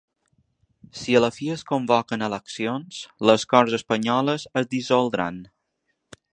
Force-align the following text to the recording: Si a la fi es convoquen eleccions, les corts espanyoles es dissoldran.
Si 1.01 1.17
a 1.19 1.21
la 1.23 1.29
fi 1.35 1.49
es 1.55 1.65
convoquen 1.73 2.27
eleccions, 2.29 3.03
les 3.31 3.47
corts 3.53 3.79
espanyoles 3.81 4.49
es 4.63 4.71
dissoldran. 4.75 5.43